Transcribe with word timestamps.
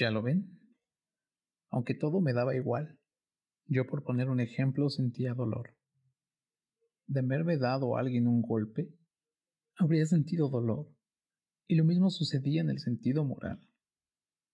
¿Ya 0.00 0.10
lo 0.10 0.22
ven? 0.22 0.58
Aunque 1.68 1.94
todo 1.94 2.22
me 2.22 2.32
daba 2.32 2.56
igual, 2.56 2.98
yo 3.66 3.86
por 3.86 4.02
poner 4.02 4.30
un 4.30 4.40
ejemplo 4.40 4.88
sentía 4.88 5.34
dolor. 5.34 5.76
De 7.06 7.20
haberme 7.20 7.58
dado 7.58 7.94
a 7.94 8.00
alguien 8.00 8.26
un 8.26 8.40
golpe, 8.40 8.94
habría 9.76 10.06
sentido 10.06 10.48
dolor, 10.48 10.88
y 11.66 11.74
lo 11.74 11.84
mismo 11.84 12.08
sucedía 12.08 12.62
en 12.62 12.70
el 12.70 12.78
sentido 12.78 13.26
moral. 13.26 13.60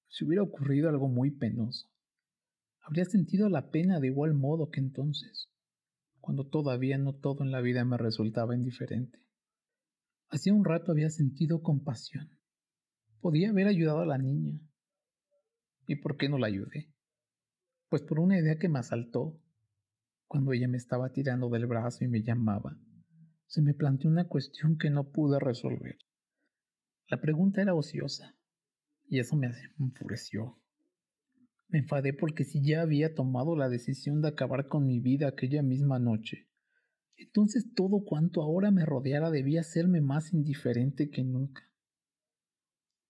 Si 0.08 0.24
hubiera 0.24 0.42
ocurrido 0.42 0.88
algo 0.88 1.08
muy 1.08 1.30
penoso, 1.30 1.88
habría 2.80 3.04
sentido 3.04 3.48
la 3.48 3.70
pena 3.70 4.00
de 4.00 4.08
igual 4.08 4.34
modo 4.34 4.70
que 4.70 4.80
entonces, 4.80 5.48
cuando 6.18 6.48
todavía 6.48 6.98
no 6.98 7.14
todo 7.14 7.44
en 7.44 7.52
la 7.52 7.60
vida 7.60 7.84
me 7.84 7.98
resultaba 7.98 8.56
indiferente. 8.56 9.20
Hacía 10.28 10.54
un 10.54 10.64
rato 10.64 10.90
había 10.90 11.10
sentido 11.10 11.62
compasión. 11.62 12.36
Podía 13.20 13.50
haber 13.50 13.68
ayudado 13.68 14.00
a 14.00 14.06
la 14.06 14.18
niña. 14.18 14.58
¿Y 15.86 15.96
por 15.96 16.16
qué 16.16 16.28
no 16.28 16.38
la 16.38 16.48
ayudé? 16.48 16.92
Pues 17.88 18.02
por 18.02 18.18
una 18.18 18.38
idea 18.38 18.58
que 18.58 18.68
me 18.68 18.78
asaltó. 18.78 19.40
Cuando 20.26 20.52
ella 20.52 20.66
me 20.66 20.76
estaba 20.76 21.12
tirando 21.12 21.48
del 21.48 21.66
brazo 21.66 22.04
y 22.04 22.08
me 22.08 22.22
llamaba, 22.22 22.76
se 23.46 23.62
me 23.62 23.74
planteó 23.74 24.10
una 24.10 24.26
cuestión 24.26 24.76
que 24.76 24.90
no 24.90 25.12
pude 25.12 25.38
resolver. 25.38 25.98
La 27.08 27.20
pregunta 27.20 27.62
era 27.62 27.74
ociosa, 27.74 28.34
y 29.08 29.20
eso 29.20 29.36
me 29.36 29.48
enfureció. 29.78 30.58
Me 31.68 31.78
enfadé 31.78 32.12
porque 32.12 32.44
si 32.44 32.60
ya 32.60 32.82
había 32.82 33.14
tomado 33.14 33.56
la 33.56 33.68
decisión 33.68 34.20
de 34.20 34.28
acabar 34.28 34.66
con 34.66 34.86
mi 34.86 34.98
vida 34.98 35.28
aquella 35.28 35.62
misma 35.62 36.00
noche, 36.00 36.48
entonces 37.16 37.72
todo 37.74 38.04
cuanto 38.04 38.42
ahora 38.42 38.72
me 38.72 38.84
rodeara 38.84 39.30
debía 39.30 39.62
serme 39.62 40.00
más 40.00 40.32
indiferente 40.32 41.08
que 41.10 41.22
nunca. 41.22 41.62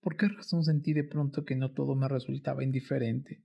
¿Por 0.06 0.16
qué 0.16 0.28
razón 0.28 0.62
sentí 0.62 0.92
de 0.92 1.02
pronto 1.02 1.44
que 1.44 1.56
no 1.56 1.72
todo 1.72 1.96
me 1.96 2.06
resultaba 2.06 2.62
indiferente 2.62 3.42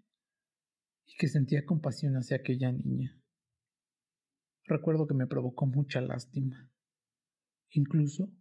y 1.07 1.15
que 1.17 1.27
sentía 1.27 1.65
compasión 1.65 2.13
hacia 2.17 2.37
aquella 2.37 2.71
niña? 2.71 3.19
Recuerdo 4.65 5.07
que 5.07 5.15
me 5.15 5.25
provocó 5.25 5.65
mucha 5.65 6.01
lástima, 6.01 6.69
incluso 7.71 8.31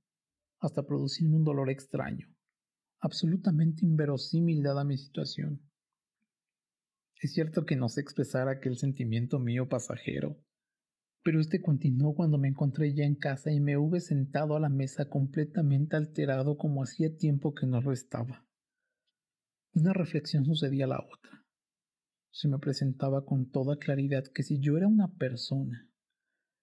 hasta 0.58 0.86
producirme 0.86 1.34
un 1.34 1.44
dolor 1.44 1.70
extraño, 1.70 2.28
absolutamente 3.00 3.86
inverosímil 3.86 4.62
dada 4.62 4.84
mi 4.84 4.98
situación. 4.98 5.62
Es 7.22 7.32
cierto 7.32 7.64
que 7.64 7.76
no 7.76 7.88
sé 7.88 8.02
expresar 8.02 8.48
aquel 8.48 8.76
sentimiento 8.76 9.38
mío 9.38 9.66
pasajero, 9.66 10.36
pero 11.22 11.40
este 11.40 11.60
continuó 11.60 12.14
cuando 12.14 12.38
me 12.38 12.48
encontré 12.48 12.94
ya 12.94 13.04
en 13.04 13.14
casa 13.14 13.52
y 13.52 13.60
me 13.60 13.76
hube 13.76 14.00
sentado 14.00 14.56
a 14.56 14.60
la 14.60 14.70
mesa 14.70 15.08
completamente 15.08 15.96
alterado 15.96 16.56
como 16.56 16.82
hacía 16.82 17.16
tiempo 17.16 17.54
que 17.54 17.66
no 17.66 17.80
lo 17.80 17.92
estaba. 17.92 18.46
Una 19.72 19.92
reflexión 19.92 20.44
sucedía 20.44 20.86
a 20.86 20.88
la 20.88 21.00
otra. 21.00 21.46
Se 22.32 22.48
me 22.48 22.58
presentaba 22.58 23.24
con 23.24 23.50
toda 23.50 23.78
claridad 23.78 24.24
que 24.34 24.42
si 24.42 24.60
yo 24.60 24.76
era 24.76 24.88
una 24.88 25.14
persona 25.14 25.88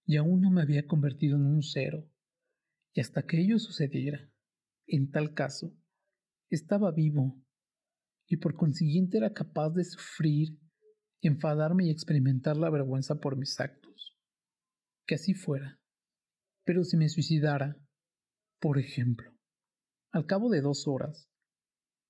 y 0.05 0.17
aún 0.17 0.41
no 0.41 0.49
me 0.49 0.61
había 0.61 0.88
convertido 0.88 1.36
en 1.36 1.45
un 1.45 1.61
cero, 1.61 2.09
y 2.94 3.02
hasta 3.02 3.27
que 3.27 3.39
ello 3.39 3.59
sucediera, 3.59 4.31
en 4.88 5.11
tal 5.11 5.33
caso, 5.33 5.75
estaba 6.49 6.92
vivo 6.92 7.44
y 8.25 8.38
por 8.38 8.55
consiguiente 8.55 9.17
era 9.17 9.33
capaz 9.33 9.69
de 9.71 9.83
sufrir, 9.83 10.58
enfadarme 11.21 11.88
y 11.88 11.89
experimentar 11.92 12.58
la 12.58 12.69
vergüenza 12.69 13.19
por 13.19 13.38
mis 13.38 13.59
actos. 13.59 14.16
Que 15.08 15.16
así 15.16 15.33
fuera. 15.33 15.80
Pero 16.63 16.83
si 16.83 16.97
me 16.97 17.09
suicidara, 17.09 17.75
por 18.59 18.77
ejemplo, 18.77 19.31
al 20.11 20.27
cabo 20.27 20.49
de 20.52 20.61
dos 20.61 20.88
horas, 20.88 21.27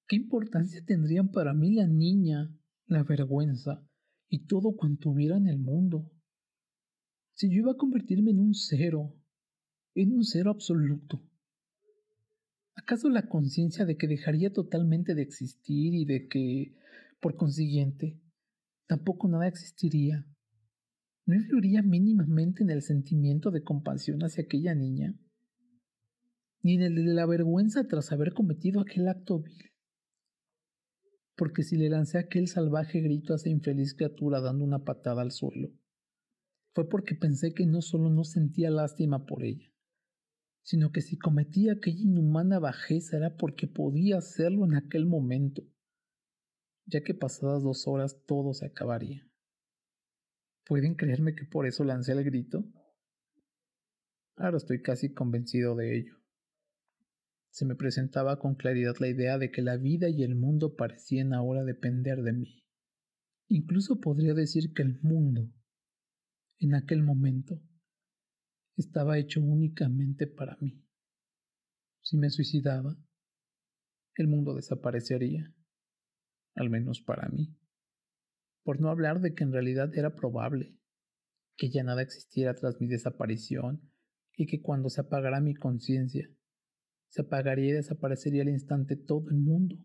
¿qué 0.08 0.18
importancia 0.18 0.84
tendrían 0.84 1.32
para 1.32 1.54
mí 1.54 1.74
la 1.74 1.88
niña, 1.88 2.54
la 2.88 3.04
vergüenza 3.04 3.88
y 4.28 4.48
todo 4.48 4.76
cuanto 4.76 5.12
hubiera 5.12 5.38
en 5.38 5.48
el 5.48 5.60
mundo? 5.60 6.12
Si 7.36 7.50
yo 7.50 7.60
iba 7.60 7.72
a 7.72 7.78
convertirme 7.78 8.32
en 8.32 8.40
un 8.40 8.54
cero, 8.54 9.16
en 9.94 10.12
un 10.12 10.26
cero 10.26 10.52
absoluto, 10.52 11.24
¿Acaso 12.78 13.10
la 13.10 13.28
conciencia 13.28 13.86
de 13.86 13.98
que 13.98 14.08
dejaría 14.08 14.54
totalmente 14.54 15.16
de 15.16 15.24
existir 15.24 15.96
y 15.96 16.06
de 16.06 16.28
que, 16.28 16.76
por 17.20 17.36
consiguiente, 17.36 18.22
tampoco 18.86 19.28
nada 19.28 19.48
existiría, 19.48 20.28
no 21.28 21.36
influiría 21.36 21.84
mínimamente 21.84 22.64
en 22.64 22.70
el 22.70 22.82
sentimiento 22.82 23.52
de 23.52 23.62
compasión 23.62 24.24
hacia 24.24 24.46
aquella 24.46 24.74
niña? 24.74 25.14
Ni 26.64 26.76
en 26.76 26.84
el 26.84 26.96
de 26.96 27.14
la 27.14 27.26
vergüenza 27.26 27.86
tras 27.86 28.14
haber 28.14 28.34
cometido 28.34 28.80
aquel 28.80 29.10
acto 29.10 29.42
vil. 29.42 29.74
Porque 31.36 31.64
si 31.64 31.76
le 31.76 31.90
lancé 31.90 32.18
aquel 32.18 32.48
salvaje 32.48 33.02
grito 33.02 33.34
a 33.34 33.36
esa 33.36 33.50
infeliz 33.50 33.94
criatura 33.94 34.40
dando 34.40 34.64
una 34.64 34.86
patada 34.86 35.22
al 35.22 35.32
suelo, 35.32 35.70
fue 36.74 36.88
porque 36.88 37.14
pensé 37.14 37.54
que 37.54 37.66
no 37.66 37.82
solo 37.82 38.10
no 38.10 38.24
sentía 38.24 38.72
lástima 38.72 39.26
por 39.26 39.44
ella, 39.44 39.70
sino 40.64 40.92
que 40.94 41.02
si 41.02 41.18
cometía 41.18 41.74
aquella 41.74 42.04
inhumana 42.04 42.58
bajeza 42.58 43.18
era 43.18 43.36
porque 43.36 43.68
podía 43.68 44.18
hacerlo 44.18 44.64
en 44.64 44.76
aquel 44.76 45.06
momento, 45.06 45.64
ya 46.86 47.02
que 47.04 47.14
pasadas 47.14 47.64
dos 47.64 47.86
horas 47.86 48.24
todo 48.26 48.54
se 48.54 48.66
acabaría. 48.66 49.28
¿Pueden 50.68 50.96
creerme 50.96 51.34
que 51.34 51.46
por 51.46 51.66
eso 51.66 51.86
lancé 51.86 52.12
el 52.12 52.26
grito? 52.26 52.66
Ahora 54.36 54.58
estoy 54.58 54.82
casi 54.82 55.14
convencido 55.14 55.76
de 55.76 55.98
ello. 55.98 56.18
Se 57.50 57.66
me 57.66 57.76
presentaba 57.76 58.38
con 58.38 58.56
claridad 58.56 58.96
la 59.00 59.08
idea 59.08 59.38
de 59.38 59.50
que 59.50 59.62
la 59.62 59.78
vida 59.78 60.10
y 60.10 60.24
el 60.24 60.36
mundo 60.36 60.76
parecían 60.76 61.34
ahora 61.34 61.64
depender 61.64 62.22
de 62.22 62.34
mí. 62.34 62.66
Incluso 63.48 64.02
podría 64.02 64.34
decir 64.34 64.74
que 64.74 64.82
el 64.82 65.00
mundo, 65.02 65.50
en 66.60 66.76
aquel 66.76 67.02
momento, 67.02 67.62
estaba 68.76 69.18
hecho 69.18 69.42
únicamente 69.42 70.28
para 70.28 70.58
mí. 70.60 70.84
Si 72.02 72.18
me 72.18 72.30
suicidaba, 72.30 72.98
el 74.16 74.28
mundo 74.28 74.54
desaparecería, 74.54 75.54
al 76.56 76.70
menos 76.70 77.02
para 77.02 77.30
mí. 77.30 77.58
Por 78.68 78.82
no 78.82 78.90
hablar 78.90 79.22
de 79.22 79.34
que 79.34 79.46
en 79.46 79.54
realidad 79.54 79.98
era 79.98 80.14
probable 80.14 80.76
que 81.56 81.70
ya 81.70 81.84
nada 81.84 82.02
existiera 82.02 82.54
tras 82.54 82.82
mi 82.82 82.88
desaparición 82.88 83.90
y 84.36 84.46
que 84.46 84.62
cuando 84.62 84.90
se 84.90 85.00
apagara 85.00 85.40
mi 85.40 85.56
conciencia, 85.56 86.28
se 87.08 87.22
apagaría 87.22 87.70
y 87.70 87.72
desaparecería 87.72 88.42
al 88.42 88.50
instante 88.50 88.98
todo 88.98 89.30
el 89.30 89.38
mundo, 89.38 89.78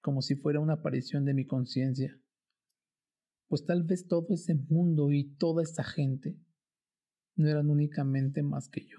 como 0.00 0.22
si 0.22 0.36
fuera 0.36 0.60
una 0.60 0.74
aparición 0.74 1.24
de 1.24 1.34
mi 1.34 1.46
conciencia. 1.46 2.16
Pues 3.48 3.64
tal 3.64 3.82
vez 3.82 4.06
todo 4.06 4.28
ese 4.34 4.54
mundo 4.54 5.10
y 5.10 5.34
toda 5.34 5.64
esa 5.64 5.82
gente 5.82 6.38
no 7.34 7.48
eran 7.48 7.70
únicamente 7.70 8.44
más 8.44 8.68
que 8.68 8.86
yo. 8.86 8.98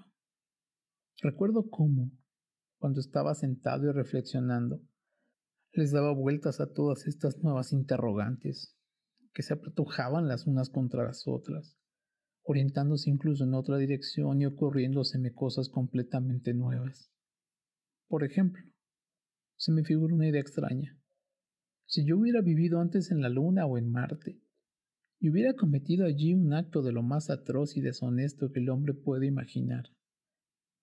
Recuerdo 1.22 1.70
cómo, 1.70 2.12
cuando 2.78 3.00
estaba 3.00 3.34
sentado 3.34 3.88
y 3.88 3.92
reflexionando, 3.92 4.82
les 5.72 5.92
daba 5.92 6.12
vueltas 6.12 6.60
a 6.60 6.72
todas 6.72 7.06
estas 7.06 7.38
nuevas 7.38 7.72
interrogantes, 7.72 8.76
que 9.32 9.42
se 9.42 9.54
apretujaban 9.54 10.26
las 10.26 10.46
unas 10.46 10.68
contra 10.68 11.04
las 11.04 11.26
otras, 11.26 11.76
orientándose 12.42 13.10
incluso 13.10 13.44
en 13.44 13.54
otra 13.54 13.76
dirección 13.76 14.40
y 14.40 14.46
ocurriéndoseme 14.46 15.32
cosas 15.32 15.68
completamente 15.68 16.54
nuevas. 16.54 17.12
Por 18.08 18.24
ejemplo, 18.24 18.64
se 19.56 19.72
me 19.72 19.84
figura 19.84 20.14
una 20.14 20.28
idea 20.28 20.40
extraña. 20.40 20.98
Si 21.86 22.04
yo 22.04 22.18
hubiera 22.18 22.40
vivido 22.40 22.80
antes 22.80 23.10
en 23.10 23.20
la 23.20 23.28
Luna 23.28 23.66
o 23.66 23.78
en 23.78 23.90
Marte, 23.90 24.40
y 25.20 25.28
hubiera 25.28 25.54
cometido 25.54 26.06
allí 26.06 26.32
un 26.34 26.54
acto 26.54 26.82
de 26.82 26.92
lo 26.92 27.02
más 27.02 27.30
atroz 27.30 27.76
y 27.76 27.82
deshonesto 27.82 28.50
que 28.50 28.60
el 28.60 28.70
hombre 28.70 28.94
puede 28.94 29.26
imaginar, 29.26 29.84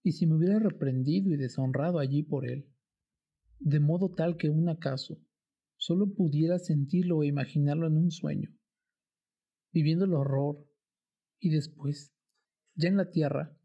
y 0.03 0.13
si 0.13 0.27
me 0.27 0.35
hubiera 0.35 0.59
reprendido 0.59 1.33
y 1.33 1.37
deshonrado 1.37 1.99
allí 1.99 2.23
por 2.23 2.47
él, 2.47 2.69
de 3.59 3.79
modo 3.79 4.13
tal 4.13 4.37
que 4.37 4.49
un 4.49 4.69
acaso 4.69 5.19
solo 5.77 6.13
pudiera 6.13 6.59
sentirlo 6.59 7.17
o 7.17 7.23
imaginarlo 7.23 7.87
en 7.87 7.97
un 7.97 8.11
sueño, 8.11 8.49
viviendo 9.71 10.05
el 10.05 10.13
horror, 10.13 10.65
y 11.39 11.49
después, 11.49 12.13
ya 12.75 12.89
en 12.89 12.97
la 12.97 13.11
tierra, 13.11 13.55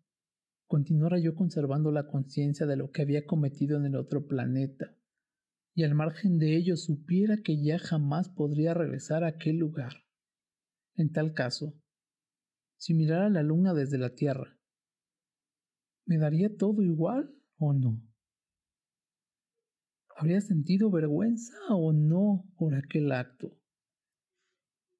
continuara 0.67 1.19
yo 1.19 1.35
conservando 1.35 1.91
la 1.91 2.07
conciencia 2.07 2.67
de 2.67 2.77
lo 2.77 2.91
que 2.91 3.03
había 3.03 3.25
cometido 3.25 3.79
en 3.79 3.87
el 3.87 3.97
otro 3.97 4.27
planeta, 4.27 4.97
y 5.75 5.85
al 5.85 5.95
margen 5.95 6.39
de 6.39 6.57
ello 6.57 6.77
supiera 6.77 7.39
que 7.43 7.63
ya 7.63 7.79
jamás 7.79 8.29
podría 8.29 8.75
regresar 8.75 9.25
a 9.25 9.29
aquel 9.29 9.57
lugar 9.57 10.03
en 10.95 11.11
tal 11.11 11.33
caso, 11.33 11.75
si 12.77 12.95
mirara 12.95 13.31
la 13.31 13.43
luna 13.43 13.73
desde 13.73 13.97
la 13.97 14.15
Tierra, 14.15 14.59
¿me 16.05 16.19
daría 16.19 16.55
todo 16.57 16.83
igual 16.83 17.35
o 17.57 17.73
no? 17.73 18.03
¿Habría 20.17 20.41
sentido 20.41 20.91
vergüenza 20.91 21.57
o 21.71 21.93
no 21.93 22.45
por 22.57 22.75
aquel 22.75 23.13
acto? 23.13 23.57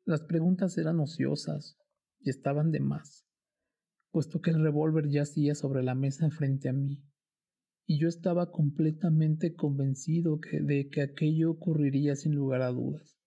Las 0.05 0.23
preguntas 0.23 0.77
eran 0.79 0.99
ociosas 1.01 1.77
y 2.21 2.31
estaban 2.31 2.73
de 2.73 2.81
más, 2.81 3.25
puesto 4.11 4.41
que 4.41 4.51
el 4.51 4.63
revólver 4.63 5.09
yacía 5.09 5.55
sobre 5.55 5.83
la 5.83 5.95
mesa 5.95 6.29
frente 6.31 6.69
a 6.69 6.73
mí, 6.73 7.05
y 7.87 8.01
yo 8.01 8.09
estaba 8.09 8.51
completamente 8.51 9.55
convencido 9.55 10.41
de 10.53 10.89
que 10.89 11.03
aquello 11.03 11.51
ocurriría 11.51 12.17
sin 12.17 12.35
lugar 12.35 12.63
a 12.63 12.71
dudas. 12.71 13.19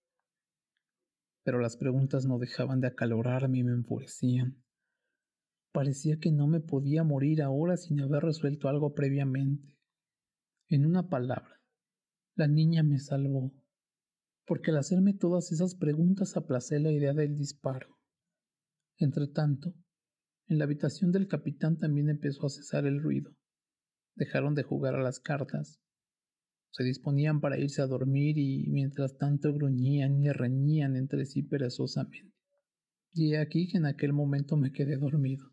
Pero 1.44 1.60
las 1.60 1.76
preguntas 1.76 2.26
no 2.26 2.38
dejaban 2.38 2.80
de 2.80 2.88
acalorarme 2.88 3.58
y 3.58 3.64
me 3.64 3.72
enfurecían. 3.72 4.62
Parecía 5.72 6.18
que 6.18 6.32
no 6.32 6.46
me 6.46 6.60
podía 6.60 7.04
morir 7.04 7.42
ahora 7.42 7.76
sin 7.76 8.00
haber 8.00 8.22
resuelto 8.22 8.68
algo 8.68 8.94
previamente. 8.94 9.76
En 10.68 10.84
una 10.84 11.08
palabra, 11.08 11.55
la 12.36 12.46
niña 12.46 12.82
me 12.82 12.98
salvó, 12.98 13.50
porque 14.46 14.70
al 14.70 14.76
hacerme 14.76 15.14
todas 15.14 15.52
esas 15.52 15.74
preguntas 15.74 16.36
aplacé 16.36 16.78
la 16.78 16.92
idea 16.92 17.14
del 17.14 17.34
disparo. 17.34 17.96
Entretanto, 18.98 19.74
en 20.46 20.58
la 20.58 20.64
habitación 20.64 21.12
del 21.12 21.28
capitán 21.28 21.78
también 21.78 22.10
empezó 22.10 22.46
a 22.46 22.50
cesar 22.50 22.86
el 22.86 23.02
ruido. 23.02 23.34
Dejaron 24.14 24.54
de 24.54 24.64
jugar 24.64 24.94
a 24.94 25.02
las 25.02 25.18
cartas. 25.18 25.80
Se 26.70 26.84
disponían 26.84 27.40
para 27.40 27.58
irse 27.58 27.80
a 27.80 27.86
dormir 27.86 28.36
y 28.36 28.66
mientras 28.68 29.16
tanto 29.16 29.52
gruñían 29.54 30.22
y 30.22 30.30
reñían 30.30 30.94
entre 30.94 31.24
sí 31.24 31.42
perezosamente. 31.42 32.34
Y 33.14 33.32
he 33.32 33.38
aquí 33.38 33.66
que 33.66 33.78
en 33.78 33.86
aquel 33.86 34.12
momento 34.12 34.58
me 34.58 34.72
quedé 34.72 34.98
dormido, 34.98 35.50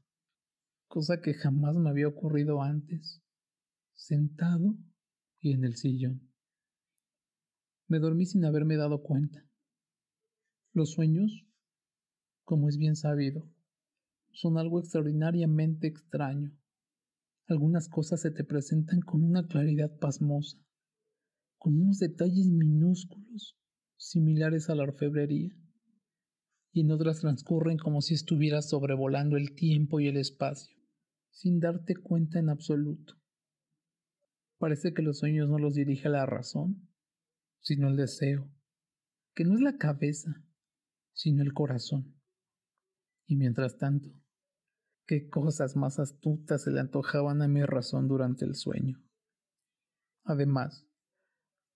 cosa 0.88 1.22
que 1.22 1.34
jamás 1.34 1.76
me 1.78 1.90
había 1.90 2.10
ocurrido 2.10 2.62
antes, 2.62 3.24
sentado 3.94 4.76
y 5.40 5.54
en 5.54 5.64
el 5.64 5.78
sillón. 5.78 6.33
Me 7.94 8.00
dormí 8.00 8.26
sin 8.26 8.44
haberme 8.44 8.76
dado 8.76 9.04
cuenta. 9.04 9.48
Los 10.74 10.94
sueños, 10.94 11.46
como 12.44 12.68
es 12.68 12.78
bien 12.78 12.96
sabido, 12.96 13.48
son 14.32 14.58
algo 14.58 14.80
extraordinariamente 14.80 15.86
extraño. 15.86 16.58
Algunas 17.46 17.90
cosas 17.90 18.20
se 18.20 18.32
te 18.32 18.44
presentan 18.44 19.02
con 19.02 19.24
una 19.24 19.46
claridad 19.46 19.96
pasmosa, 20.00 20.58
con 21.60 21.80
unos 21.80 22.00
detalles 22.00 22.48
minúsculos, 22.48 23.60
similares 23.96 24.72
a 24.72 24.76
la 24.76 24.86
orfebrería, 24.86 25.56
y 26.72 26.82
en 26.82 26.90
otras 26.90 27.20
transcurren 27.20 27.78
como 27.78 28.02
si 28.02 28.16
estuvieras 28.16 28.70
sobrevolando 28.70 29.38
el 29.38 29.54
tiempo 29.54 30.00
y 30.00 30.08
el 30.08 30.18
espacio, 30.18 30.76
sin 31.30 31.60
darte 31.60 31.96
cuenta 31.96 32.40
en 32.40 32.50
absoluto. 32.50 33.14
Parece 34.58 34.96
que 34.96 35.04
los 35.04 35.20
sueños 35.20 35.48
no 35.48 35.60
los 35.60 35.76
dirige 35.76 36.10
la 36.10 36.26
razón, 36.26 36.90
sino 37.64 37.88
el 37.88 37.96
deseo, 37.96 38.50
que 39.34 39.46
no 39.46 39.56
es 39.56 39.62
la 39.62 39.78
cabeza, 39.78 40.44
sino 41.14 41.42
el 41.42 41.54
corazón. 41.54 42.16
Y 43.26 43.36
mientras 43.36 43.78
tanto, 43.78 44.10
qué 45.08 45.30
cosas 45.30 45.76
más 45.76 45.98
astutas 45.98 46.64
se 46.64 46.72
le 46.72 46.82
antojaban 46.82 47.42
a 47.42 47.48
mi 47.48 47.64
razón 47.64 48.08
durante 48.08 48.46
el 48.46 48.56
sueño. 48.56 49.02
Además, 50.24 50.86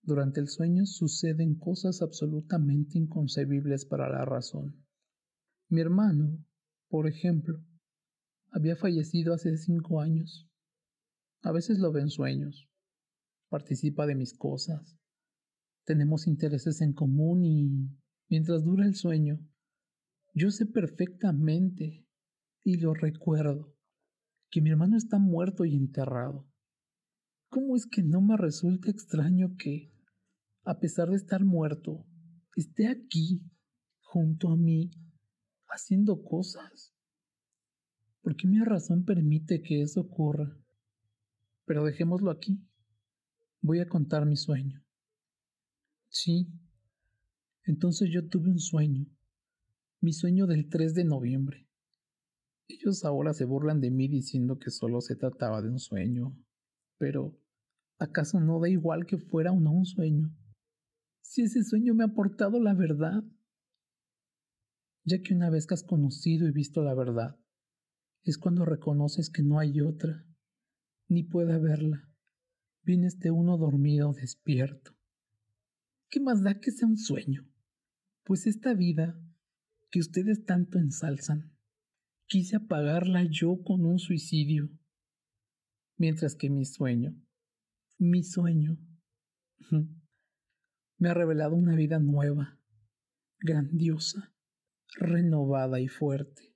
durante 0.04 0.40
el 0.40 0.50
sueño 0.50 0.86
suceden 0.86 1.58
cosas 1.58 2.02
absolutamente 2.02 2.98
inconcebibles 2.98 3.86
para 3.86 4.10
la 4.10 4.26
razón. 4.26 4.86
Mi 5.70 5.82
hermano, 5.82 6.46
por 6.90 7.08
ejemplo, 7.08 7.62
había 8.52 8.76
fallecido 8.76 9.34
hace 9.34 9.58
cinco 9.58 10.02
años. 10.02 10.50
A 11.42 11.52
veces 11.52 11.80
lo 11.80 11.92
ve 11.92 12.02
en 12.02 12.10
sueños, 12.10 12.70
participa 13.50 14.06
de 14.06 14.16
mis 14.16 14.34
cosas, 14.34 14.98
tenemos 15.88 16.28
intereses 16.28 16.82
en 16.82 16.92
común 16.92 17.46
y, 17.46 17.90
mientras 18.30 18.66
dura 18.66 18.86
el 18.86 18.94
sueño, 18.94 19.40
yo 20.34 20.52
sé 20.52 20.66
perfectamente 20.66 22.06
y 22.62 22.76
lo 22.76 22.94
recuerdo, 22.94 23.74
que 24.52 24.62
mi 24.62 24.70
hermano 24.70 24.98
está 24.98 25.18
muerto 25.18 25.64
y 25.64 25.78
enterrado. 25.78 26.46
¿Cómo 27.50 27.78
es 27.78 27.86
que 27.86 28.04
no 28.04 28.20
me 28.20 28.36
resulta 28.36 28.92
extraño 28.92 29.56
que, 29.58 29.94
a 30.66 30.78
pesar 30.78 31.10
de 31.10 31.16
estar 31.16 31.46
muerto, 31.46 32.06
esté 32.58 32.90
aquí, 32.90 33.42
junto 34.02 34.50
a 34.50 34.58
mí, 34.58 34.92
haciendo 35.70 36.22
cosas? 36.22 36.94
¿Por 38.22 38.36
qué 38.36 38.46
mi 38.46 38.60
razón 38.60 39.06
permite 39.06 39.62
que 39.62 39.82
eso 39.82 40.02
ocurra? 40.02 40.60
Pero 41.64 41.86
dejémoslo 41.86 42.30
aquí. 42.30 42.62
Voy 43.62 43.80
a 43.80 43.88
contar 43.88 44.26
mi 44.26 44.36
sueño. 44.36 44.84
Sí. 46.10 46.48
Entonces 47.64 48.10
yo 48.12 48.28
tuve 48.28 48.50
un 48.50 48.60
sueño. 48.60 49.06
Mi 50.00 50.14
sueño 50.14 50.48
del 50.48 50.70
3 50.70 50.94
de 50.94 51.04
noviembre. 51.04 51.68
Ellos 52.68 53.06
ahora 53.06 53.34
se 53.34 53.46
burlan 53.46 53.80
de 53.82 53.92
mí 53.92 54.08
diciendo 54.08 54.60
que 54.60 54.72
solo 54.72 55.02
se 55.02 55.16
trataba 55.16 55.62
de 55.62 55.70
un 55.70 55.80
sueño. 55.80 56.38
Pero, 56.98 57.40
¿acaso 57.98 58.40
no 58.40 58.60
da 58.60 58.70
igual 58.70 59.06
que 59.06 59.18
fuera 59.18 59.52
o 59.52 59.60
no 59.60 59.72
un 59.72 59.86
sueño? 59.86 60.36
Si 61.22 61.44
ese 61.44 61.64
sueño 61.64 61.94
me 61.94 62.04
ha 62.04 62.08
aportado 62.08 62.60
la 62.60 62.74
verdad. 62.74 63.24
Ya 65.04 65.22
que 65.22 65.34
una 65.34 65.50
vez 65.50 65.68
que 65.68 65.74
has 65.74 65.84
conocido 65.84 66.48
y 66.48 66.52
visto 66.52 66.84
la 66.84 66.94
verdad, 66.94 67.40
es 68.24 68.38
cuando 68.38 68.66
reconoces 68.66 69.30
que 69.30 69.42
no 69.42 69.60
hay 69.60 69.80
otra, 69.80 70.26
ni 71.08 71.24
puede 71.24 71.54
haberla. 71.54 72.10
Vienes 72.84 73.20
de 73.20 73.32
uno 73.32 73.58
dormido 73.58 74.12
despierto. 74.14 74.97
¿Qué 76.10 76.20
más 76.20 76.44
da 76.44 76.60
que 76.60 76.72
sea 76.72 76.88
un 76.88 76.98
sueño? 76.98 77.48
Pues 78.24 78.48
esta 78.48 78.74
vida 78.74 79.20
que 79.90 80.00
ustedes 80.00 80.46
tanto 80.46 80.80
ensalzan 80.80 81.58
Quise 82.30 82.58
apagarla 82.58 83.24
yo 83.24 83.64
con 83.64 83.86
un 83.86 84.00
suicidio. 84.00 84.70
Mientras 85.96 86.36
que 86.36 86.50
mi 86.50 86.66
sueño, 86.66 87.16
mi 87.98 88.22
sueño, 88.22 88.78
me 90.98 91.10
ha 91.10 91.14
revelado 91.14 91.56
una 91.56 91.74
vida 91.76 92.00
nueva, 92.00 92.60
grandiosa, 93.40 94.36
renovada 94.98 95.80
y 95.80 95.88
fuerte. 95.88 96.54